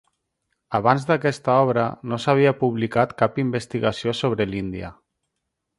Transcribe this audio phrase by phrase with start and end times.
[0.77, 4.93] Abans d'aquesta obra no s'havia publicat cap investigació sobre l'Índia.